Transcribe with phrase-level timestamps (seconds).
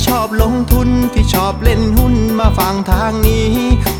[0.00, 3.50] ที่ชอบลงทุนที่ชอบเล่นหุ้นมาฟังทางนี้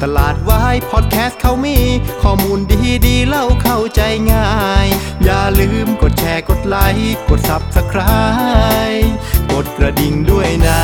[0.02, 1.78] ตลาดวายพอดแคสต์เขามี
[2.22, 4.00] ข้อมูลดีดีเล่าเข้าใจ
[4.32, 4.50] ง่า
[4.84, 4.86] ย
[5.24, 9.08] อย่าลืมกดแชร์กดไลค์กด Subscribe
[9.52, 10.82] กดกระดิ่งด้วยนะ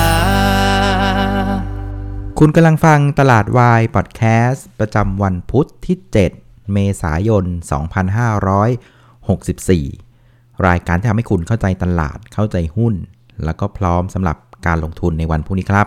[2.39, 5.97] คุณกำลังฟังตลาดวายพอดแคสต์ประจำวันพุทธที่
[6.35, 7.49] 7 เมษายน 2564
[10.67, 12.95] รายการที่ทำให้คุณเข้าใจตลาดเข้าใจหุ้น
[13.45, 15.87] แล้วก็พร้อมสำหรับ การลงทุนในวันพรุ่งนี้ครับ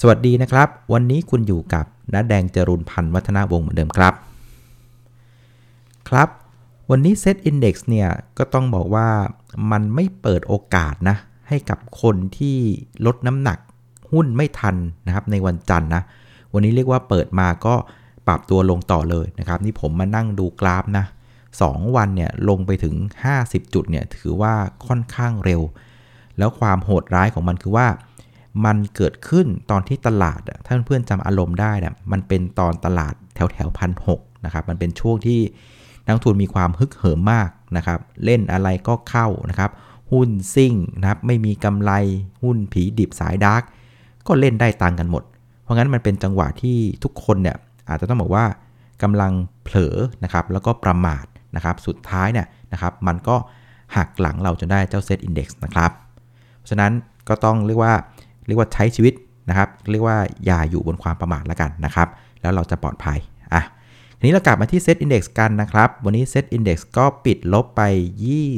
[0.00, 4.14] สวัสดีนะครับ วันนี้คุณอยู่กับน้าแดงจรุนพันธ์วัฒนาวงศ์เหมือนเดิมครับ
[6.08, 6.28] ครับ
[6.90, 9.08] วันนี้ Set Index เนี่ยก็ต้องบอกว่า
[9.70, 11.16] มันไม่เปิดโอกาสนะ
[11.48, 12.56] ให้กับคนที่
[13.06, 13.58] ลดน้ำหนัก
[14.12, 14.76] หุ้นไม่ทัน
[15.06, 16.02] นะครับในวันจันทร์นะ
[16.52, 17.74] วันนี้เรียกว่าเปิดมาก็
[18.26, 21.04] ปรับตัวลงต่อเลยนะครับ นี่ผมมานั่งดูกราฟนะ
[21.50, 22.94] 2วันเนี่ยลงไปถึง
[23.34, 24.54] 50 จุดเนี่ยถือว่า
[24.86, 25.60] ค่อนข้างเร็ว
[26.38, 27.86] แล้วความโหดร้ายของมันคือว่า
[28.64, 34.08] มันเกิดขึ้นตอนที่ตลาดถ้าเพื่อนๆจำอารมณ์ได้นะมันเป็นตอนตลาดแถวแถวพันห
[34.44, 35.40] นะครับมันเป็นช่วงที่
[36.06, 39.70] นักทุนมีความฮึกเหิมมากนะครับ เล่นอะไรก็เข้านะครับ
[40.12, 41.92] หุ้นซิ่งนะครับไม่มีกำไร
[42.42, 43.62] หุ้นผีดิบสายดาร์ก
[44.26, 45.22] ก็เล่นได้ตังกันหมด
[45.62, 47.56] เพราะงั้นมันเป็นจังหวะที่ทุกคนเนี่ย
[47.88, 48.44] อาจจะต้องบอกว่า
[49.02, 49.32] กำลัง
[49.64, 51.24] เผลอนะครับแล้วก็ประมาท
[51.56, 53.36] นะครับ สุดท้ายเนี่ยนะครับ มันก็
[53.96, 55.90] หักหลังเราจนได้เจ้าเซตอินดี x นะครับ
[56.68, 56.92] ฉะนั้น
[57.28, 57.94] ก็ต้องเรียกว่า
[58.46, 59.14] เรียกว่าใช้ชีวิต
[59.48, 62.08] นะครับ เรียกว่าอย่าอยู่บนความประมาทแล้วกันนะครับ
[62.42, 63.18] แล้วเราจะปลอดภัย
[63.54, 63.62] อะ
[64.18, 67.82] ทีนี้เรากลับมาที่ Set Index กันนะครับ วันนี้ Set Index ก็ปิดลบไป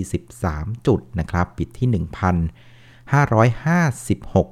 [0.05, 1.89] 23 จุดนะครับ ปิดที่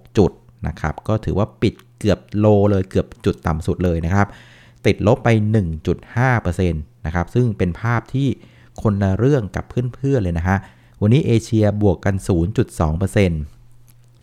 [0.02, 0.32] 1,556 จุด
[0.66, 4.26] นะครับ ก็ถือว่าปิดเกือบโลเลยเกือบจุดต่ำสุดเลยนะครับ
[4.86, 5.28] ติดลบไป
[5.96, 8.28] 1.5%นะครับ ซึ่งเป็นภาพที่
[8.82, 10.58] คนละเรื่องกับเพื่อนๆเลยนะฮะ
[11.02, 12.14] วันนี้เอเชียบวกกัน
[12.88, 13.53] 0.2%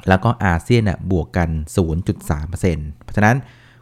[0.08, 1.50] แล้วก็อาเซียนบวกกัน
[2.06, 2.50] 0.3%
[3.04, 3.38] เพราะฉะนั้น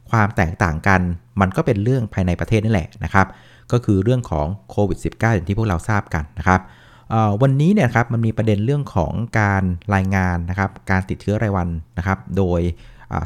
[0.09, 1.02] ความแตกต่างกัน
[1.41, 3.28] มันก็เป็นเรื่องภายในประเทศนี่แหละนะครับ
[3.72, 6.62] ก็คือเรื่องของโควิด -19 อย่างที่พวกเราทราบกันนะครับ
[7.41, 9.63] วันนี้เนี่ยครับมันมีประเด็นเรื่องของการ
[9.96, 12.62] รายงานนะครับการติดเชื้อรายวันนะครับ โดย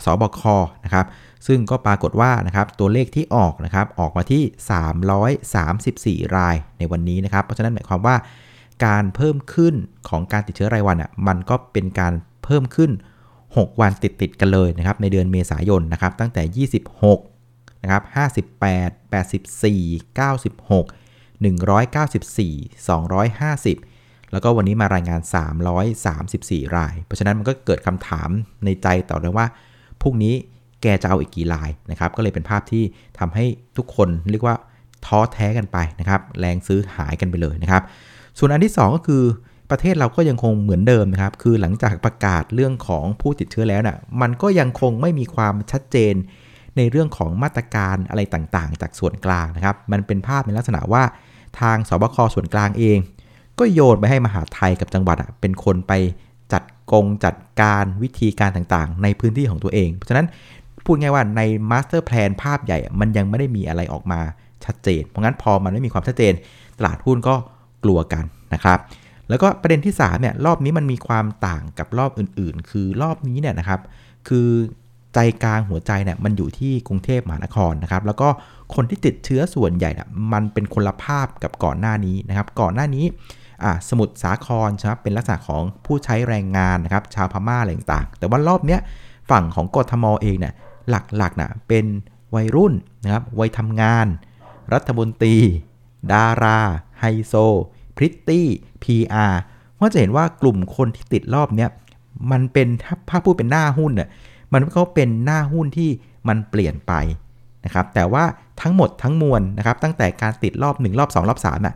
[0.06, 0.42] สบค
[0.86, 1.06] นะครับ
[1.48, 8.16] ซึ่งก็ปรากฏว่านะครับตัวเลขที่ออกนะครับออกมาที่ 334 รายในวันนี้นะครับ เพราะฉะนั้นหมายความว่า
[8.86, 9.74] การเพิ่มขึ้น
[10.10, 12.92] ของการติดเชื้อรายวันอะมันก็เป็นการ เพิ่มขึ้น
[13.40, 16.68] 6 วันติดติดกันเลยนะครับในเดือนเมษายนนะครับตั้งแต่
[17.32, 18.04] 26นะครับ
[18.62, 25.22] 58 84 96 194 250 แล้วก็วันนี้มารายงาน
[26.18, 28.30] 334 ราย เพราะฉะนั้นมันก็เกิดคำถาม
[28.66, 29.48] ในใจต่อเลยว่า
[30.02, 30.34] พรุ่งนี้
[30.82, 32.84] แกจะเอาอีกกี่รายนะครับ ก็เลยเป็นภาพที่
[33.20, 33.46] ทำให้
[33.78, 34.56] ทุกคนเรียกว่า
[35.06, 37.84] ท้อแท้กันไปนะครับ แรงซื้อหายกันไปเลยนะครับ
[38.38, 39.24] ส่วนอันที่ 2 ก็คือ
[39.72, 46.14] ประเทศเราก็ยังคงเหมือนเดิมนะครับ คือหลังจากประกาศเรื่องของผู้ติดเชื้อแล้วนะ่ะ มันก็ยังคงไม่มีความชัดเจน
[46.78, 51.04] ในเรื่องของมาตรการอะไรต่างๆ จากส่วนกลางนะครับ มันเป็นภาพในลักษณะว่า
[51.60, 52.98] ทางศบคส่วนกลางเอง
[53.60, 55.94] ก็โยนไปให้มหาไทยกับจังหวัดอะเป็นคนไป
[56.54, 60.28] จัดกงจัดการวิธีการต่างๆ ในพื้นที่ของตัวเอง เพราะฉะนั้น
[60.86, 61.42] พูดง่ายว่าใน
[61.72, 64.20] master plan ภาพใหญ่ มันยังไม่ได้มีอะไรออกมา
[64.66, 66.34] ชัดเจน เพราะงั้นพอมันไม่มีความชัดเจน
[66.78, 67.36] ตลาดหุ้นก็
[67.84, 68.24] กลัวกัน
[68.54, 68.80] นะครับ
[69.30, 73.80] แล้วก็ประเด็นที่3เนี่ยรอบนี้มันมีความต่างกับรอบอื่นๆ คือรอบนี้เนี่ยนะครับ
[74.28, 74.48] คือ
[75.14, 78.30] ใจกลางหัวใจเนี่ยมันอยู่ที่กรุงเทพมหานครนะครับ แล้วก็
[78.76, 83.06] คนที่ติดเชื้อส่วนใหญ่น่ะมันเป็นคนละภาพกับก่อนหน้านี้นะครับ ก่อนหน้านี้
[83.90, 88.80] สมุทรสาครใช่ไหมเป็นลักษณะของผู้ใช้แรงงานนะครับชาวพม่าอะไรต่างๆ แต่ว่ารอบเนี้ย
[89.32, 90.54] ฝั่งของกทมเองเนี่ย
[90.90, 91.86] หลักๆน่ะเป็น
[92.36, 92.74] วัยรุ่น
[93.04, 94.08] นะครับวัยทำงาน
[94.74, 95.38] รัฐมนตรี
[96.14, 96.60] ดารา
[97.00, 97.34] ไฮโซ
[97.96, 98.48] พริตตี้
[98.84, 99.34] PR
[99.80, 101.70] ว่าจะเห็นว่ากลุ่มคนที่ติดรอบเนี้ย
[102.32, 104.10] มันเป็นถ้าถ้าพูดเป็นหน้าหุ้นน่ะ
[104.54, 105.90] มันก็เป็นหน้าหุ้นที่
[106.28, 106.94] มันเปลี่ยนไป
[107.66, 108.24] นะครับแต่ว่า
[108.62, 111.76] ทั้งหมดทั้งมวลนะครับตั้งแต่การติดรอบ 1 รอบ 2 รอบ3น่ะ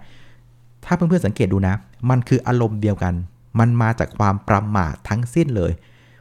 [0.86, 1.75] ถ้าเพื่อนๆสังเกตดูนะ
[2.09, 3.13] มันคืออารมณ์เดียวกัน
[3.59, 5.71] มันมาจากความประมาททั้งสิ้นเลย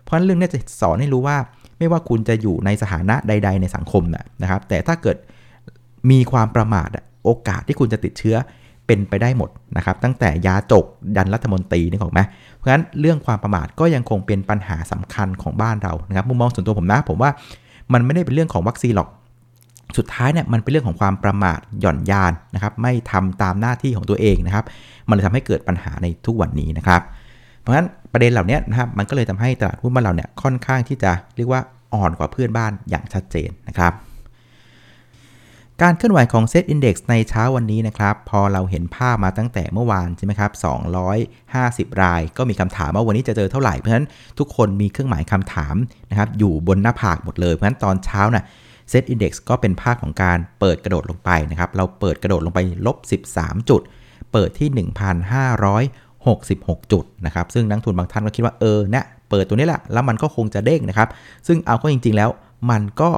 [0.02, 1.36] เพราะฉะนั้นเรื่องนี้จะสอนให้รู้ว่า
[1.78, 5.16] ไม่ว่าคุณจะอยู่ในสถานะใด ๆ ในสังคมนะนะครับ แต่ถ้าเกิด
[6.10, 8.36] มีความประมาทอะโอกาสที่คุณจะติดเชื้อ
[8.86, 10.84] เป็นไปได้หมดนะครับตั้งแต่ยาจก
[11.16, 12.20] ยันรัฐมนตรีนี่ของไหม
[12.56, 17.30] เพราะฉะนั้นเรื่องความประมาทก็ยังคงเป็นปัญหาสำคัญของบ้านเรานะครับมุมมองส่วนตัวผมนะผมว่า
[17.92, 19.08] มันไม่ได้เป็นเรื่องของวัคซีนหรอก
[19.96, 24.64] สุดท้ายเนี่ยมันเป็นเรื่องของความประมาทหย่อนยานนะครับไม่ทำตามหน้าที่ของตัวเองนะครับ
[25.08, 27.00] มันเลยทำให้เกิดปัญหาในทุกวันนี้นะครับ
[27.60, 31.60] เพราะฉะนั้นประเด็นเหล่านี้นะครับมันก็เลยทำให้ตลาดหุ้นบ้านเราเนี่ยค่อนข้างที่จะเรียกว่า
[31.94, 33.92] อ่อนกว่าเพื่อนบ้านอย่างชัดเจนนะครับ
[35.82, 40.50] การเคลื่อนไหวของ Set Index ในเช้าวันนี้นะครับ พอเราเห็นภาพมาตั้งแต่เมื่อวานใช่ไหมครับ
[41.26, 44.06] 250 ราย ก็มีคำถามว่าวันนี้จะเจอเท่าไหร่ เพราะฉะนั้น
[44.38, 45.74] ทุกคนมีเครื่องหมายคำถาม
[46.10, 48.44] นะครับอยู่บนหน้าผากหมดเลย เพราะฉะนั้นตอนเช้านะ่ะ
[48.92, 52.96] Set Index ก็เป็นภาคของการเปิดกระโดดลงไปนะครับ เราเปิดกระโดดลงไปลบ
[53.32, 53.82] 13 จุด
[54.32, 54.86] เปิดที่
[55.56, 61.08] 1,566 จุดนะครับ ซึ่งนักทุนบางท่านก็คิดว่าเออเนี่ยเปิดตัวนี้แหละ แล้วมันก็คงจะเด้งนะครับ
[61.46, 62.30] ซึ่งเอาเข้าจริง ๆ แล้ว
[62.70, 63.10] มันก็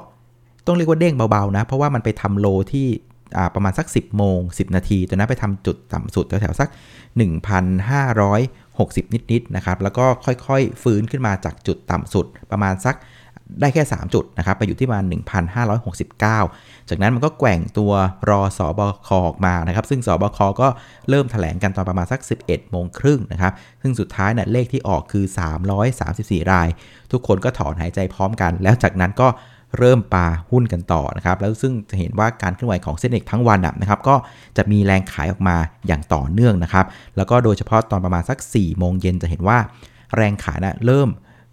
[0.69, 2.87] ต้องเรียกว่าเด้งเบาๆนะ เพราะว่ามันไปทำโลที่
[3.55, 6.69] ประมาณสัก 10 โมง 10 นาทีตัวนั้นไปทำจุดต่ำสุดแถวๆสัก
[7.71, 12.97] 1,560 นิดๆนะครับ แล้วก็ค่อยๆ ฟื้นขึ้นมาจากจุดต่ำสุดประมาณสัก
[13.61, 15.07] ได้แค่ 3 จุดนะครับ ไปอยู่ที่ประมาณ
[15.77, 17.93] 1,569 จากนั้นมันก็แกว่งตัว
[18.31, 20.69] รอสอบคออกมานะครับ ซึ่งสอบคก็
[21.11, 25.25] เริ่มถแถลงกันตอนประมาณสัก 11 โมงครึ่งนะครับ ซึ่งสุดท้ายนะ่ะเลขที่ออกคือ
[25.89, 26.69] 334 ราย
[27.13, 29.29] ทุกคนก็ถอนหายใจพร้อมกัน แล้วจากนั้นก็
[29.79, 34.15] เริ่มปาหุ้นกันต่อนะครับ แล้วซึ่งจะเห็นว่าการเคลื่อนไหวของเซ็นเอกทั้งวันนะครับ ก็
[34.57, 35.57] จะมีแรงขายออกมา
[35.87, 36.87] อย่างต่อเนื่องนะครับ
[37.17, 39.59] แล้วก็โดยเฉพาะตอนประมาณสัก4โมงเย็นจะเห็นว่า
[40.17, 41.09] แรงขายนะเริ่ม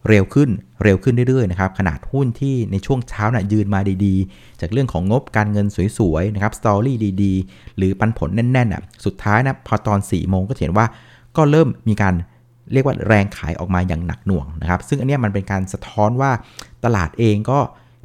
[0.09, 0.49] เร็วขึ้น
[0.83, 5.65] เร็วขึ้นเรื่อยๆนะครับขนาดหุ้นที่ในช่วงเช้านะ่ะยืนมาดีๆ จากเรื่องของงบการเงิน
[5.97, 10.85] สวยๆนะครับสตอรี่ดีๆ หรือปันผลแน่นๆอะสุดท้ายนะพอตอน4โมงก็เห็นว่า
[11.37, 12.13] ก็เริ่มมีการ
[12.73, 16.31] เรียกว่าแรงขายออกมาอย่างหนักหน่วงนะครับ ซึ่งอันนี้มันเป็นการสะท้อนว่า
[16.85, 17.59] ตลาดเองก็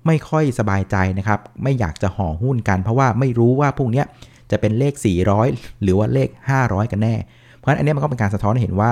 [0.07, 4.03] ไม่ค่อยสบายใจนะครับ ไม่อยากจะห่อหุ้นกัน เพราะว่าไม่รู้ว่าพวกนี้
[4.51, 4.95] จะเป็นเลข
[5.39, 6.29] 400 หรือว่าเลข
[6.61, 7.15] 500 กันแน่
[7.57, 8.91] เพราะฉะนั้นอันนี้มันก็เป็นการสะท้อนให้เห็นว่า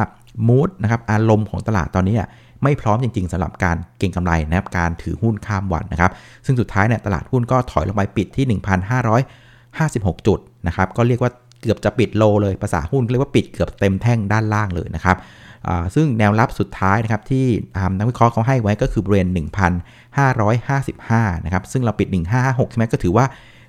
[0.48, 2.16] มูดนะครับอารมณ์ของตลาดตอนนี้
[2.62, 6.10] ไม่พร้อมจริง ๆสำหรับการเก่งกำไรนะครับการถือหุ้นข้ามวันนะครับ
[6.46, 8.60] ซึ่งสุดท้ายเนี่ยตลาดหุ้นก็ถอยลงไปปิดที่
[9.16, 11.32] 1,556 จุดนะครับก็เรียกว่า
[11.62, 15.16] เกือบจะปิดโลเลยภาษาหุ้นเรียกว่าปิดเกือบเต็มแท่งด้านล่างเลยนะครับ
[15.94, 17.46] ซึ่งแนวรับสุดท้ายนะครับที่
[17.98, 19.28] นักวิเคราะห์เขาให้ไว้ก็คือบริเวณ
[20.56, 22.08] 1,555 นะครับ ซึ่งเราปิด
[22.40, 23.24] 1,556 ใช่ไหมก็ถือว่า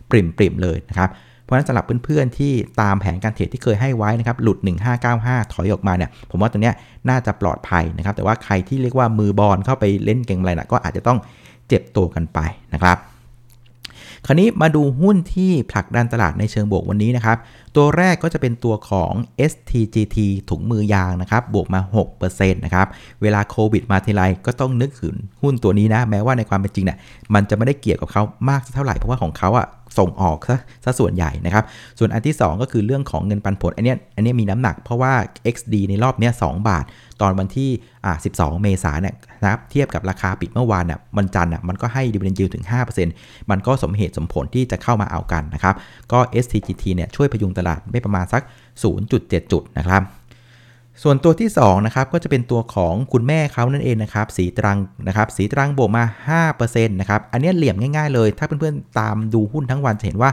[0.09, 1.09] ปริมปริมเลยนะครับ
[1.43, 4.57] เพราะฉะนั้นสำหรับเพื่อนๆที่ตามแผนการเทรดที่เคยให้ไว้นะครับ หลุด
[5.05, 6.75] 1595 ถอยออกมาเนี่ย ผมว่าตัวเนี้ย
[7.09, 11.19] น่าจะปลอดภัยนะครับ แต่ว่าใครที่เรียกว่ามือบอลเข้าไปเล่นเก่งอะไรนะก็อาจจะต้อง
[11.67, 12.39] เจ็บตัวกันไป
[12.73, 12.97] นะครับ
[14.25, 17.37] คราวนี้มาดูหุ้นที่ผลักดันตลาดในเชิงบวกวันนี้นะครับ
[17.75, 19.11] ตัวแรกก็จะเป็นตัวของ
[19.51, 20.17] STGT
[20.49, 21.81] ถุงมือยางนะครับ บวกมา
[22.19, 22.87] 6%นะครับ
[23.21, 26.97] เวลาโควิดมาทีไรก็ต้องนึกถึงหุ้นตัวนี้นะ แม้ว่าในความเป็นจริงเนี่ย
[27.33, 31.63] มันจะไม่ได้เกี่ยวกับเขามากเท่าไหร่เพราะว่าของเขาอะ ส่งออกซะซะส่วนใหญ่นะครับ
[31.99, 35.13] ส่วนอันที่ 2 ก็คือเรื่องของเงินปันผล อันนี้อันนี้มีน้ำหนักเพราะว่า
[35.55, 36.85] XD ในรอบนี้2บาท
[37.21, 37.69] ตอนวันที่
[38.05, 39.07] อ่า12 เมษายน
[39.41, 42.65] นะครับเทียบกับราคาปิดเมื่อวานเนี่ยวันจันทร์อะมันก็ให้ดีเวนยิวถึง
[43.07, 45.75] 5%มันก็สมเหตุสมผลที่จะเข้ามาเอากันนะครับ
[46.11, 48.41] ก็ STGT เนี่ยช่วยพยุงตลาดได้ประมาณสัก
[48.97, 50.03] 0.7 จุดนะครับ
[51.03, 56.03] ส่วนตัวที่2นะครับก็จะเป็นตัวของคุณแม่เขานั่นเองนะครับสีตรังนะครับสีตรังบวกมา
[56.51, 60.31] 5%นะครับอันนี้เหลี่ยมง่ายๆเลย ถ้าเพื่อนๆตามดูหุ้นทั้งวันจะเห็นว่า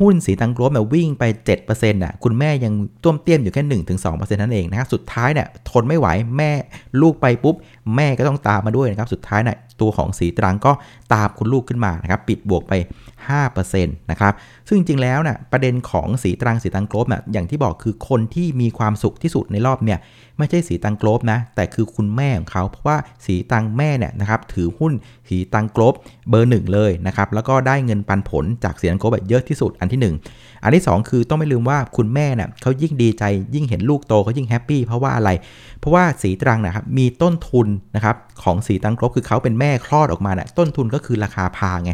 [0.00, 1.24] หุ้นสีตังกลบเนี่ยวิ่งไป
[1.62, 2.72] 7%น่ะคุณแม่ยัง
[3.04, 3.62] ต้มเตี้ยมอยู่แค่
[4.04, 6.06] 1-2%นั่นเองนะครับสุดท้ายเนี่ยทนไม่ไหว
[6.36, 6.50] แม่
[7.00, 7.54] ลูกไปปุ๊บ
[7.96, 10.72] แม่ก็ต้องตามมาด้วยนะครับสุดท้ายเนี่ยตัวของสีตรังก็
[11.14, 12.72] ตามคุณลูกขึ้นมานะครับปิดบวกไป
[13.26, 14.32] 5%นะครับ
[14.68, 19.98] ซึ่งจริงๆ แล้วนะ่ะประเด็นของสีตรังสีตังโกลบน่ะอย่างที่บอกคือคนที่มีความสุขที่สุดในรอบเนี่ย
[20.38, 24.92] ไม่ใช่สีตังโกลบนะ แต่คือคุณแม่ของเขา เพราะว่าสีตังแม่เนี่ยนะครับถือหุ้น
[25.28, 25.94] สีตังโกลบ
[26.30, 35.30] เบอร์หนึ่งเลยนะครับ แล้วก็ได้เงินปันผลจากสีตังโกลบเยอะที่สุดอันที่ 1 อันที่ 2 คือต้องไม่ลืมว่าคุณแม่น่ะเขายิ่งดีใจยิ่งเห็นลูกโตเขายิ่ง happy เพราะว่าอะไร
[35.80, 41.92] เพราะว่าศรีตรังนะครับมีต้นทุนนะครับของศรีตรังโกลฟส์คือเขาเป็นแม่คลอดออกมาเนี่ยต้นทุนก็คือราคา par ไง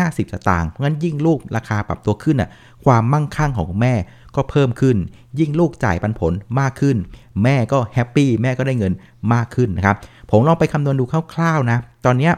[0.00, 2.50] 50สตางค์เพราะงั้นยิ่งลูกราคาปรับตัวขึ้นอะ
[2.84, 3.94] ความมั่งคั่งของแม่
[4.36, 4.96] ก็เพิ่มขึ้น
[5.40, 6.96] ยิ่งลูกจ่ายปันผลมากขึ้น
[7.42, 8.92] แม่ก็ happy แม่ก็ได้เงิน
[9.32, 9.96] มากขึ้นนะครับ
[10.30, 12.30] ผมลองไปคำนวณดูคร่าวๆนะ ตอนนี้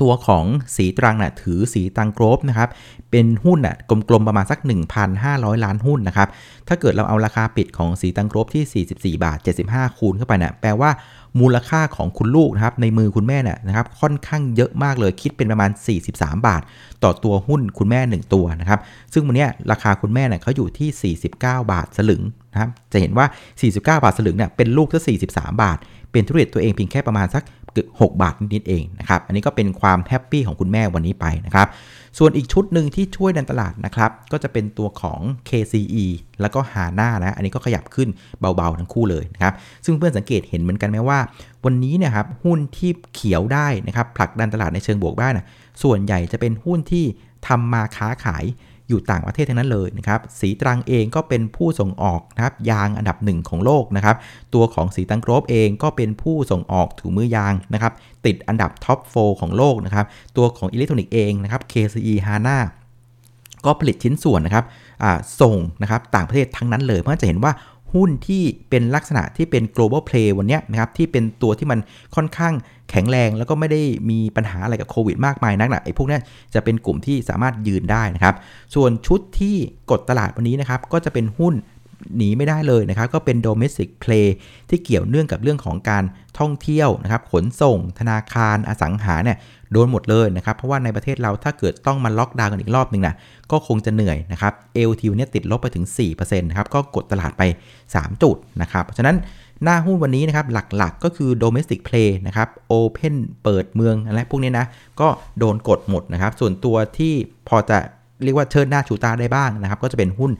[0.00, 0.44] ตัวของ
[0.76, 2.68] ศรีตรังน่ะถือศรีตรังโกลฟส์นะครับ
[3.10, 3.76] เป็นหุ้นอะ
[4.08, 4.58] กลมๆประมาณสัก
[5.12, 6.28] 1,500 ล้านหุ้นนะครับ
[6.68, 8.84] ถ้าเกิดเราเอาราคาปิดของศรีตรังโกลฟส์ที่
[9.16, 10.90] 44 บาท 75 คูณเข้าไปเนี่ยแปลว่า
[11.40, 15.70] มูลค่าของคุณลูกนะครับในมือคุณแม่เนี่ยนะครับค่อนข้างเยอะมากเลยคิดเป็นประมาณ
[16.06, 16.62] 43 บาท
[17.04, 18.80] ต่อตัวหุ้นคุณแม่ 1 ตัวนะครับ
[19.12, 22.22] ซึ่งวันนี้ราคาคุณแม่เนี่ยเขาอยู่ที่ 49 บาทสลึง
[22.52, 23.26] นะครับจะเห็นว่า
[23.60, 25.78] 49 บาทสลึงเนี่ยเป็นลูกที่43 บาท
[26.12, 27.42] เป็นธุรกิจตัวเองเพียงแค่ประมาณสัก
[28.00, 31.68] 6 บาทนิดๆเองนะครับ อันนี้ก็เป็นความ happy ของคุณแม่วันนี้ไปนะครับ
[32.18, 36.06] ส่วนอีกชุดหนึ่งที่ช่วยดันตลาดนะครับ ก็จะเป็นตัวของ KCE
[36.40, 38.08] แล้วก็ HANA นะ อันนี้ก็ขยับขึ้น
[38.40, 39.54] เบาๆทั้งคู่เลยนะครับ
[39.84, 41.18] ซึ่งเพื่อนสังเกตเห็นเหมือนกันไหมว่า
[41.64, 45.46] วันนี้เนี่ยครับหุ้นที่เขียวได้นะครับผลักดันตลาดในเชิงบวกได้นะ
[45.82, 47.04] ส่วนใหญ่จะเป็นหุ้นที่
[47.48, 48.44] ทำมาค้าขาย
[48.88, 54.16] อยู่ต่างประเทศทั้งนั้นเลยนะครับสีตรังเองก็เป็นผู้ส่งออกนะครับยางอันดับหนึ่งของโลกนะครับ
[54.54, 57.92] ตัวของสีตังโกรบเองก็เป็นผู้ส่งออกถุงมือยางนะครับ
[58.26, 62.58] ติดอันดับ top four ของโลกนะครับตัวของอิเล็กทรอนิกส์เองนะครับ KCE HANA
[63.64, 64.64] ก็ผลิตชิ้นส่วนนะครับ
[65.40, 67.52] ส่งนะครับต่างประเทศทั้งนั้นเลย เพราะจะเห็นว่า
[67.94, 71.78] หุ้นที่เป็นลักษณะที่เป็น global play วันนี้นะครับที่เป็นตัวที่มัน
[72.14, 72.54] ค่อนข้าง
[72.90, 76.18] แข็งแรง แล้วก็ไม่ได้มีปัญหาอะไรกับโควิดมากมายนักนะไอ้พวกนี้
[76.54, 78.34] จะเป็นกลุ่มที่สามารถยืนได้นะครับ
[78.74, 79.56] ส่วนชุดที่
[79.90, 81.54] กดตลาดวันนี้นะครับก็จะเป็นหุ้น
[82.16, 84.26] หนีไม่ได้เลยนะครับ ก็เป็น domestic play
[84.70, 86.04] ที่เกี่ยวเนื่องกับเรื่องของการ
[86.38, 89.38] ท่องเที่ยวนะครับ ขนส่ง ธนาคาร อสังหาเนี่ย
[89.72, 93.14] โดนหมดเลยนะครับ เพราะว่าในประเทศเราถ้าเกิดต้องมาล็อกดาวน์กันอีกรอบหนึ่งนะ
[93.50, 94.52] ก็คงจะเหนื่อยนะครับ
[94.88, 97.42] LT เนี่ยติดลบไปถึง 4%นะครับ ก็กดตลาดไป
[97.84, 99.16] 3 จุดนะครับเพราะฉะนั้น
[99.62, 104.66] หน้าหุ้นวันนี้นะครับหลักๆก็คือ domestic play นะครับ open เปิดเมืองอะไรพวกนี้นะ
[105.00, 105.08] ก็
[105.38, 107.12] โดนกดหมดนะครับ ส่วนตัวที่
[107.48, 107.78] พอจะ
[108.24, 110.30] เรียกว่าเชิดหน้าชูตาได้บ้างนะครับ ก็จะเป็นหุ้น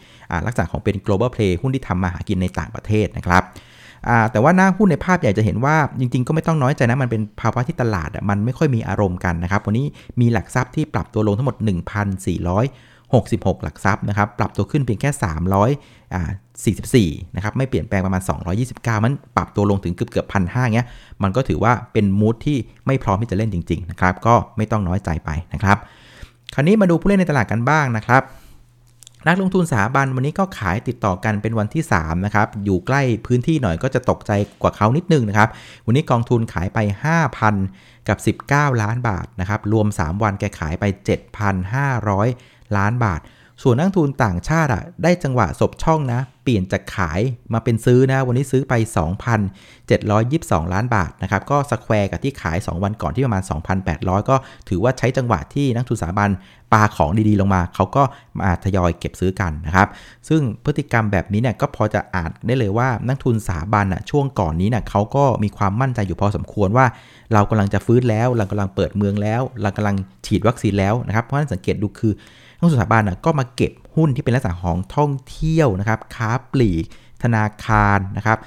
[0.47, 3.43] ลักษณะของเป็น global play หุ้นที่ทำมาหากินในต่างประเทศนะครับ
[4.33, 9.87] แต่ว่าหน้าหุ้นในภาพใหญ่จะเห็นว่าจริงๆ ก็ไม่ต้องน้อยใจนะ มันเป็นภาวะที่ตลาดมันไม่ค่อยมีอารมณ์กันนะครับ วันนี้
[10.21, 11.57] มีหลักทรัพย์ที่ปรับตัวลงทั้งหมด
[12.41, 15.11] 1,466 หลักทรัพย์นะครับ ปรับตัวขึ้นเพียงแค่
[17.19, 18.23] 344 นะครับ ไม่เปลี่ยนแปลงประมาณ
[18.63, 20.89] 229 มันปรับตัวลงถึงเกือบเกือบพันห้าเงี้ย
[21.23, 25.79] มันก็ถือว่าเป็นมูดที่ไม่พร้อมที่จะเล่นจริง ๆ นะครับ ก็ไม่ต้องน้อยใจไปนะครับ
[26.55, 28.23] คราวนี้มาดูผู้เล่นในตลาดกันบ้างนะครับ
[29.29, 34.33] นักลงทุนสถาบันวันนี้ก็ขายติดต่อกันเป็นวันที่3นะครับ อยู่ใกล้พื้นที่หน่อยก็จะตกใจ
[34.63, 35.49] กว่าเขานิดนึงนะครับ
[35.87, 36.79] วันนี้กองทุนขายไป
[37.45, 40.85] 5,000 กับ 19 ล้านบาทนะครับ รวม 3 วันแกขายไป
[42.01, 43.21] 7,500 ล้านบาท
[43.63, 47.21] ส่วนนักทุนต่างชาติอะได้จังหวะสบช่องนะ เปลี่ยนจากขาย
[47.53, 48.75] มาเป็นซื้อนะ วันนี้ซื้อไป
[49.55, 53.43] 2,722 ล้านบาทนะครับ ก็สแควร์กับที่ขาย 2 วันก่อนที่ประมาณ
[53.87, 54.37] 2,800 ก็
[54.69, 56.31] ถือว่าใช้จังหวะที่นักทุนสถาบัน
[56.73, 58.03] ปาของดีๆ ลงมา เขาก็
[58.39, 59.89] มาทยอยเก็บซื้อกันนะครับ
[60.29, 66.87] ซึ่งพฤติกรรมแบบนี้เนี่ยก็พอจะอ่านได้เลยว่านักทุนสถาบันอะช่วงก่อนนี้เนี่ยเขาก็มีความมั่นใจอยู่พอสมควรว่า
[67.33, 69.97] เรากำลังจะฟื้นแล้ว เรากำลังเปิดเมืองแล้ว เรากำลัง
[70.27, 72.13] ฉีดวัคซีนแล้วนะครับ เพราะฉะนั้นสังเกตดูคือ
[72.57, 76.85] นักทุนสถาบันอะก็มาเก็บ หุ้นที่เป็นลักษณะของท่องเที่ยวนะครับค้าปลีก
[77.23, 78.39] ธนาคารนะครับ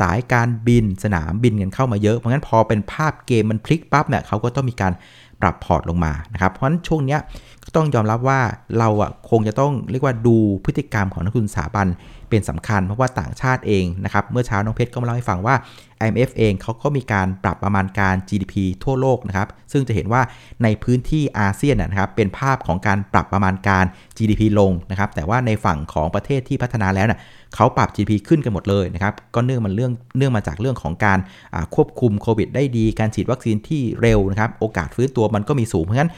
[0.00, 4.92] สายการบินสนามบินกันเข้ามาเยอะ เพราะงั้นพอเป็นภาพเกมมันพลิกปั๊บเนี่ยเขาก็ต้องมีการ
[5.40, 7.20] ปรับพอร์ตลงมานะครับ เพราะฉะนั้นช่วงเนี้ย
[7.64, 8.40] ก็ต้องยอมรับว่า
[8.78, 11.86] เราอะคงจะต้องเรียกว่าดูพฤติกรรมของนักทุนสถาบัน
[12.32, 15.54] เป็นสำคัญเพราะว่าต่างชาติเองนะครับเมื่อเช้าน้องเพชรก็มาเล่าให้ฟังว่า
[16.02, 20.22] IMF เองเขาก็มีการปรับประมาณการ GDP ทั่วโลกนะครับซึ่งจะเห็นว่า
[20.62, 23.84] ในพื้นที่อาเซียนนะครับเป็นภาพของการปรับประมาณการ
[24.16, 27.18] GDP ลงนะครับแต่ว่าในฝั่งของประเทศที่พัฒนาแล้วนะ่ย
[27.54, 31.18] เขาปรับ GDP ขึ้นกันหมดเลยนะครับก็เนื่องมันเรื่องเนื่องมาจากเรื่องของการ
[31.74, 36.12] ควบคุมโควิดได้ดี การฉีดวัคซีนที่เร็วนะครับโอกาสฟื้นตัวมันก็มีสูงเพราะฉะนั้น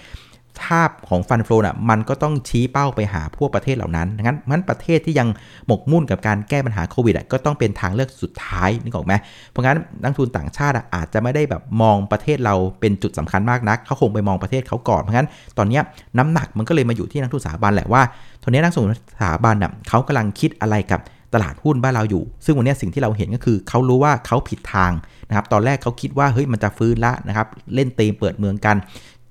[0.63, 5.29] ภาพของฟันโฟน่ะมันก็ต้องชี้เป้าไปหาพวกประเทศเหล่านั้นงั้นงั้นประเทศที่ยัง
[5.67, 9.13] หมกมุ่นกับการแก้ปัญหาโควิดก็ต้องเป็นทางเลือกสุดท้ายนึกออกไหม
[9.51, 15.81] เพราะงั้นนักทุนต่างชาติอาจจะไม่ได้แบบมองประเทศเราเป็นจุดสำคัญมากนักเขาคงไปมองประเทศเขาก่อนเพราะงั้นตอนนี้
[16.19, 18.03] น้ำหนักมันก็เลยมาอยู่ที่นักทุนสถาบันแหละว่า
[18.43, 21.01] ตอนนี้นักลงทุนสถาบันน่ะเขากำลังคิดอะไรกับ
[21.35, 24.93] ตลาดหุ้นบ้านเราอยู่ ซึ่งวันนี้สิ่งที่เราเห็นก็คือเขารู้ว่าเขาผิดทาง
[25.29, 28.77] นะครับ ตอนแรกเขาคิดว่าเฮ้ยมันจะฟื้นละนะครับ เล่นเตมเปิดเมืองกัน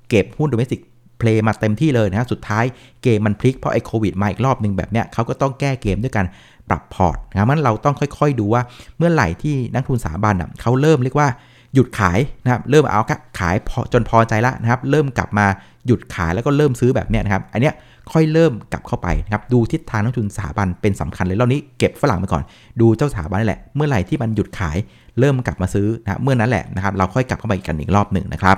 [0.09, 0.81] เก็บหุ้น domestic
[1.23, 2.65] play มาเต็มที่เลยนะสุดท้าย
[3.03, 6.25] เกมมันพลิกเพราะไอ้โควิดมาอีกรอบหนึ่งแบบเนี้ยเขาก็ต้องแก้เกมด้วยการ
[6.69, 8.61] ปรับพอร์ตนะครับมันเราต้องค่อยๆดูว่า
[8.97, 11.27] เมื่อไหร่ที่นักทุนสถาบันอะเขาเริ่มเรียกว่า
[11.73, 13.01] หยุดขายนะครับเริ่มเอา
[13.39, 13.55] ขาย
[13.93, 15.45] จนพอใจละนะครับ เริ่มกลับมา
[15.87, 17.73] หยุดขายแล้วก็เริ่มซื้อแบบเนี้ยนะครับ อันเนี้ย
[18.11, 22.43] ค่อยเริ่มกลับเข้าไปนะครับดูทิศทางนักทุนสถาบันเป็นสำคัญเลยรอบนี้เก็บฝรั่งไปก่อน
[22.81, 24.77] ดูเจ้าสถาบันนี่แหละ เมื่อไหร่ที่มันหยุดขาย
[25.19, 28.57] เริ่มกลับมาซื้อนะเมื่อนั้นแหละนะครับ เราค่อยกลับเข้าไปกันอีกรอบหนึ่งนะครับ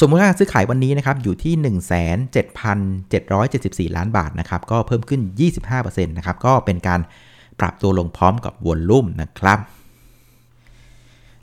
[0.00, 1.54] สมมูลค่าซื้อขายวันนี้นะครับอยู่ที่
[3.90, 5.20] 17,774 ล้านบาทนะครับก็เพิ่มขึ้น
[5.64, 7.00] 25%นะครับก็เป็นการ
[7.60, 9.58] ปรับตัวลงพร้อมกับวอลลุ่มนะครับ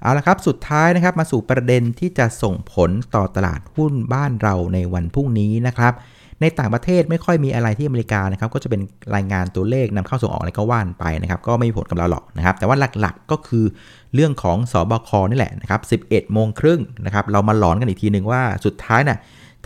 [0.01, 5.93] เอาละครับสุดท้ายนะครับมาสู่ประเด็นที่จะส่งผลต่อตลาดหุ้นบ้านเราในวันพรุ่งนี้นะครับ
[6.41, 8.81] ในต่างประเทศไม่ค่อยมีอะไรที่อเมริกานะครับก็จะเป็น
[9.15, 13.65] รายงานตัวเลขนำเข้าส่งออกอะไรก็ว่านไปนะครับก็ไม่มีผลกับเราหรอกนะครับแต่ว่าหลักๆก็คือ
[14.13, 19.19] เรื่องของสอบคนี่แหละนะครับ 11โมงครึ่งนะครับเรามาหลอนกันอีกทีหนึ่งว่าสุดท้ายนะ่ะ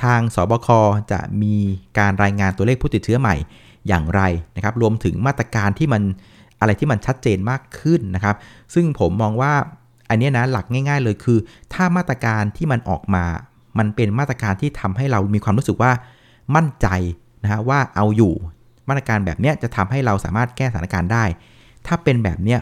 [0.04, 0.68] ทางสบค
[1.12, 1.56] จะมี
[2.00, 3.36] การรายงานตัวเลขผู้ติดเชื้อใหม่
[3.88, 4.22] อย่างไร
[4.56, 6.02] นะครับรวมถึงมาตรการที่มัน
[6.60, 8.36] อะไรที่มันชัดเจนมากขึ้นนะครับ
[8.74, 9.54] ซึ่งผมมองว่า
[10.10, 11.40] อันนี้นะหลักง่าย ๆ เลยคือ
[11.74, 13.24] ถ้ามาตรการที่มันออกมา
[13.78, 15.92] มันเป็นมาตรการที่ทำให้เรามีความรู้สึกว่า
[16.56, 16.88] มั่นใจ
[17.44, 18.34] นะฮะว่าเอาอยู่
[18.88, 21.24] มาตรการแบบนี้จะทำให้เราสามารถแก้สถานการณ์ได้
[21.88, 22.60] ถ้าเป็นแบบเนี้ย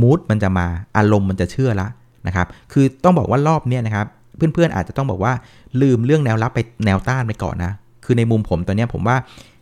[0.00, 0.66] มูดมันจะมา
[0.96, 1.88] อารมณ์มันจะเชื่อละ
[2.26, 5.32] นะครับ คือต้องบอกว่ารอบเนี้ยนะครับเพื่อนๆอาจจะต้องบอกว่า
[5.80, 7.72] ลืมเรื่องแนวรับไปแนวต้านไปก่อนนะ
[8.04, 9.16] คือในมุมผมตอนนี้ผมว่า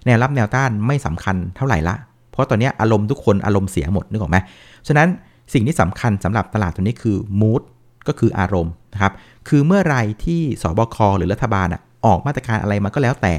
[0.07, 1.95] แนวรับแนวต้านไม่สำคัญเท่าไหร่ละ
[2.31, 4.39] เพราะตอนนี้อารมณ์ทุกคนอารมณ์เสียหมดนึกออกไหม
[4.89, 5.09] ฉะนั้น
[5.53, 7.63] สิ่งที่สำคัญสำหรับตลาดตัวนี้คือมูด
[8.09, 9.13] ก็คืออารมณ์นะครับ
[9.49, 13.35] คือเมื่อไรที่สบคหรือรัฐบาลอะ ออกมาตรการอะไรมาก็แล้วแต่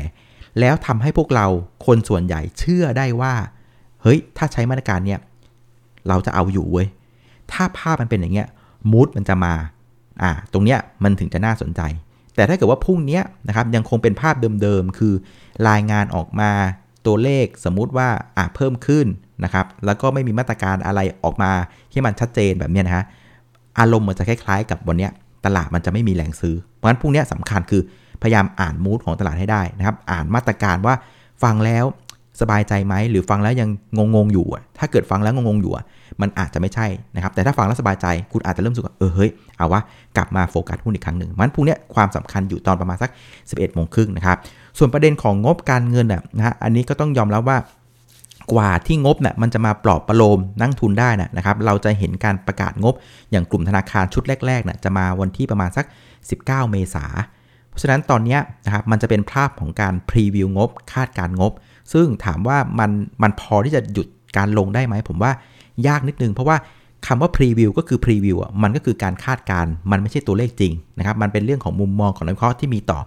[0.59, 1.47] แล้วทำให้พวกเรา
[1.85, 3.33] คนส่วนใหญ่เชื่อได้ว่า
[4.01, 5.19] เฮ้ย ถ้าใช้มาตรการเนี่ย
[6.07, 6.87] เราจะเอาอยู่เว้ย
[7.51, 8.47] ถ้าภาพมันเป็นอย่างเงี้ย
[8.91, 9.53] มูดมันจะมา
[10.21, 11.81] อ่า ตรงเนี้ยมันถึงจะน่าสนใจ
[12.35, 15.13] แต่ถ้าเกิดว่าพรุ่งนี้นะครับยังคงเป็นภาพเดิมๆ คือ
[15.69, 16.51] รายงานออกมา
[17.05, 19.07] ตัวเลขสมมุติว่าอะเพิ่มขึ้น
[19.43, 21.51] นะครับ แล้วก็ไม่มีมาตรการอะไรออกมา
[21.91, 23.05] ที่มันชัดเจนแบบนี้นะฮะ
[23.79, 25.09] อารมณ์มันจะคล้ายๆ กับวันนี้
[25.45, 27.81] ตลาดมันจะไม่มีแรงซื้อ เพราะฉะนั้นพรุ่งนี้สำคัญคือ
[28.23, 30.93] พยายามอ่านมูดของตลาดให้ได้นะครับ อ่านมาตรการว่า
[31.43, 31.85] ฟังแล้ว
[32.41, 33.69] สบายใจไหมหรือฟังแล้วยัง
[34.15, 34.45] งงๆอยู่
[34.79, 35.71] ถ้าเกิดฟังแล้วงงๆอยู่
[36.21, 39.81] มันอาจจะไม่ใช่นะครับ แต่ถ้าฟังแล้วสบายใจคุณอาจจะเริ่มสึกว่าเออเฮ้ยเอาวะ
[40.17, 43.09] กลับมาโฟกัสหุ้นอีกครั้งหนึ่งมันพรุ่งนี้ความสำคัญอยู่ตอนประมาณสัก
[43.41, 44.37] 11โมงครึ่งนะครับ
[44.77, 47.57] ส่วนประเด็นของงบการเงินอะนะฮะอันนี้ก็ต้องยอมรับว่า
[48.53, 52.93] กว่าที่งบเนี่ยมันจะมาปลอบประโลมนั่งทุนได้นะครับ เราจะเห็นการประกาศงบ
[53.31, 55.85] อย่างกลุ่มธนาคารชุดแรกๆเนี่ยจะมาวันที่ประมาณสัก
[56.29, 57.05] 19 เมษา
[57.73, 61.51] เพราะฉะนั้นตอนนี้นะครับมันจะเป็นภาพของการพรีวิวงบคาดการงบ
[61.93, 62.91] ซึ่งถามว่ามัน
[63.23, 65.31] มันพอที่จะหยุดการลงได้ไหมผมว่า
[65.87, 66.57] ยากนิดนึงเพราะว่า
[67.07, 72.99] คำว่าพรีวิวก็คือพรีวิวอะมันก็คือการคาดการมันไม่ใช่ตัวเลขจริงนะครับมันเป็นเรื่องของมุมมองของนักวิเคราะห์ที่มีต่อ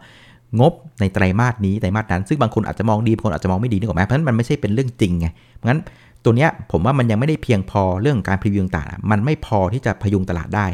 [0.61, 5.80] งบในไตรมาสนี้ไตรมาสนั้น ซึ่งบางคนอาจจะมองดีบางคนอาจจะมองไม่ดีนึกออกไหมเพราะฉะนั้นมันไม่ใช่เป็นเรื่องจริงไงเพราะงั้น
[6.25, 10.66] ตัวเนี้ยผมว่ามันยังไม่ได้เพียงพอเรื่องการพรีวิวต่างมันไม่พอที่จะพยุงตลาดได้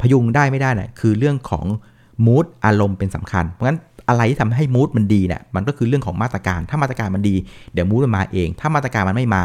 [0.00, 1.66] พยุงได้ไม่ได้นะ่ยคือเรื่องของ
[2.26, 7.34] มูดอารมณ์เป็นสำคัญ เพราะงั้นอะไรที่ทำให้มูดมันดีเนี่ยมันก็คือเรื่องของมาตรการ ถ้ามาตรการมันดี
[7.72, 9.42] เดี๋ยวมูดมันมาเอง ถ้ามาตรการมันไม่มา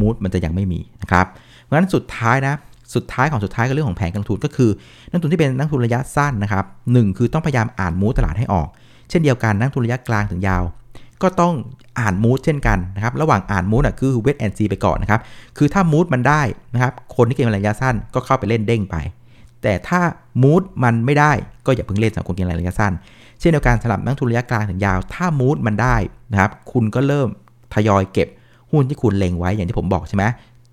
[0.00, 1.26] มูดมันจะยังไม่มีนะครับ
[1.62, 2.54] เพราะฉะนั้นสุดท้ายนะ
[2.94, 4.70] สุดท้ายของสุดท้ายก็เรื่องของแผนการลงทุนก็คือ
[5.10, 8.68] นักทุนที่เป็นนักทุนระยะสั้นนะครับหคือต้องพยายามอ่านมูดตลาดให้ออก
[9.10, 10.62] เช่นเดียวกันนักทุนระยะกลางถึงยาว
[11.22, 11.54] ก็ต้อง
[12.00, 15.20] อ่านมูดเช่นกันนะครับระหว่างอ่านมูดอะคือเวทแอนซีไปก่อนนะครับ
[15.58, 16.42] คือถ้ามูดมันได้
[16.74, 18.96] นะครับคนที่เก่งระยะสั้นก็เข้าไปเล่นเด้งไป
[19.64, 20.00] แต่ถ้า
[20.42, 21.32] มูดมันไม่ได้
[21.66, 22.92] ก็อย่าเพิ่งเล่นสำหรับคนเก่งระยะสั้น
[23.40, 25.96] เช่นเดียวกันสำหรับนักทุนระยะกลางถึงยาว ถ้ามูดมันได้
[26.32, 27.28] นะครับ คุณก็เริ่ม
[27.74, 28.28] ทยอยเก็บ
[28.70, 30.24] หุ้นที่คุณเล็งไว้อย่างที่ผมบอกใช่ไหม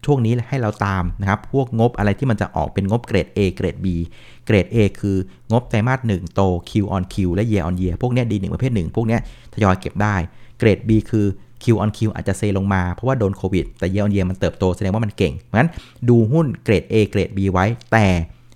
[0.05, 3.87] ช่วงนี้ให้เราตามนะครับ พวกงบอะไรที่มันจะออกเป็นงบเกรด A เกรด B
[4.45, 5.17] เกรด A คือ
[5.51, 9.17] งบไตรมาส1โต Q on Q และ Year on Year พวกนี้ดีหนึ่งประเภทหนึ่งพวกนี้
[9.53, 10.15] ทยอยเก็บได้
[10.59, 11.25] เกรด B คือ
[11.63, 15.71] Q on Q อาจจะเซลงมาเพราะว่าโดนโควิดแต่ Year on Year มันเติบโตแสดงว่ามันเก่งเพราะฉะนั้น
[16.09, 18.05] ดูหุ้นเกรด A เกรด B ไว้แต่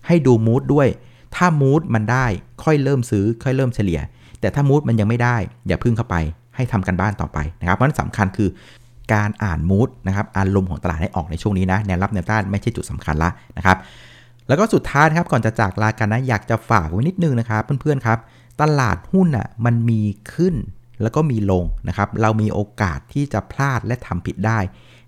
[0.07, 0.87] ให้ดูมูดด้วย
[1.35, 2.25] ถ้ามูดมันได้
[2.63, 3.99] ค่อยเริ่มซื้อค่อยเริ่มเฉลี่ย
[4.39, 5.37] แต่ถ้ามูดมันยังไม่ได้
[5.67, 6.15] อย่าพึ่งเข้าไป
[6.55, 8.49] ให้ทำกันบ้านต่อไปนะครับเพราะนั้นสำคัญคือ
[9.13, 13.77] การอ่านมูดนะครับอารมณ์ของตลาดให้ออกในช่วงนี้นะแนวรับแนวต้านไม่ใช่จุดสำคัญละนะครับ
[14.47, 18.19] แล้วก็สุดท้ายครับก่อนจะจากลากันนะอยากจะฝากไว้นิดนึงนะครับเพื่อนๆครับ
[18.61, 20.01] ตลาดหุ้นอะมันมี
[20.33, 20.55] ขึ้น
[21.01, 24.59] แล้วก็มีลงนะครับ เรามีโอกาสที่จะพลาดและทำผิดได้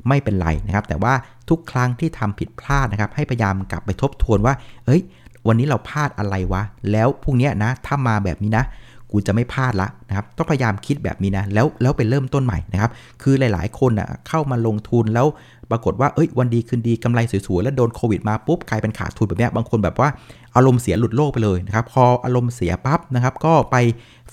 [0.07, 1.13] ไม่เป็นไรนะครับ แต่ว่า
[1.49, 4.53] ทุกครั้งที่ทำผิดพลาดนะครับ ให้พยายามกลับไปทบทวนว่า
[4.85, 5.01] เอ้ย
[5.47, 8.65] วันนี้เราพลาดอะไรวะ แล้วพรุ่งนี้นะ ถ้ามาแบบนี้นะ
[9.11, 15.27] กูจะไม่พลาดละนะครับ ต้องพยายามคิดแบบนี้นะ แล้วแล้วไปเริ่มต้นใหม่นะครับ คือหลาย ๆ คนอะเข้ามาลงทุนแล้ว
[15.71, 20.09] ปรากฏว่า เอ้ย วันดีคืนดีกำไรสวยๆ แล้วโดนโควิดมาปุ๊บกลายเป็นขาดทุนแบบนี้บางคนแบบว่า
[20.55, 23.75] อารมณ์เสียหลุดโลกไปเลยนะครับ พออารมณ์เสียปั๊บนะครับ ก็ไป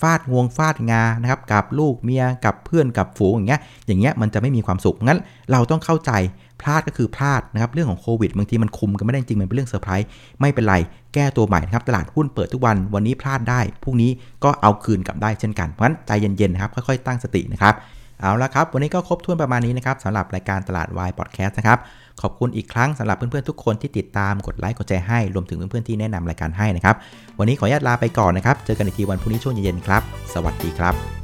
[0.01, 5.21] ฟาดงวงฟาดงา นะครับ กับลูกเมีย กับเพื่อน กับฝูงอย่างเงี้ย อย่างเงี้ยมันจะไม่มีความสุข งั้น
[5.53, 6.13] เราต้องเข้าใจ
[6.61, 10.09] พลาดก็คือพลาดนะครับเรื่องของโควิดบางทีมันคุมกันไม่ได้จริงมันเป็นเรื่องเซอร์ไพรส์
[10.41, 10.75] ไม่เป็นไร
[11.15, 14.11] แก้ตัวใหม่นะครับตลาดหุ้นเปิดทุกวันวันนี้พลาดได้พรุ่งนี้
[14.45, 17.75] ก็เอาคืนกลับได้เช่นกันเพราะฉะนั้นใจเย็นๆนะครับค่อยๆตั้งสตินะครับ
[18.21, 21.79] เอาละครับ วันนี้ก็ครบถ้วนประมาณนี้นะครับสำหรับรายการตลาดวายพอดแคสต์นะครับ
[22.21, 26.97] ขอบคุณอีกครั้งสำหรับเพื่อนๆทุกคนที่ติดตามกดไลค์กดแชร์ให้รวมถึงเพื่อนๆที่แนะนำรายการให้นะครับ
[27.39, 30.03] วันนี้ขออนุญาตลาไปก่อนนะครับ เจอกันอีกทีวันพรุ่งนี้ช่วงเย็นๆครับ
[30.35, 31.24] สวัสดีครับ